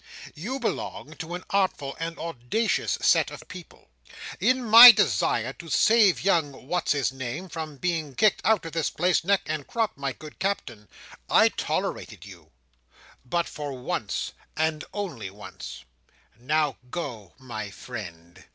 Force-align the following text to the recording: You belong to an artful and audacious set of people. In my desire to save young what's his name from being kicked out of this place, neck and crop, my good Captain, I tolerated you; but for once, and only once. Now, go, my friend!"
You 0.33 0.59
belong 0.59 1.13
to 1.17 1.35
an 1.35 1.43
artful 1.51 1.95
and 1.99 2.17
audacious 2.17 2.93
set 3.03 3.29
of 3.29 3.47
people. 3.47 3.87
In 4.39 4.65
my 4.65 4.91
desire 4.91 5.53
to 5.53 5.69
save 5.69 6.23
young 6.23 6.65
what's 6.65 6.93
his 6.93 7.11
name 7.11 7.49
from 7.49 7.77
being 7.77 8.15
kicked 8.15 8.41
out 8.43 8.65
of 8.65 8.71
this 8.71 8.89
place, 8.89 9.23
neck 9.23 9.41
and 9.45 9.67
crop, 9.67 9.95
my 9.97 10.11
good 10.13 10.39
Captain, 10.39 10.89
I 11.29 11.49
tolerated 11.49 12.25
you; 12.25 12.49
but 13.23 13.45
for 13.47 13.73
once, 13.77 14.31
and 14.57 14.83
only 14.91 15.29
once. 15.29 15.83
Now, 16.39 16.77
go, 16.89 17.35
my 17.37 17.69
friend!" 17.69 18.43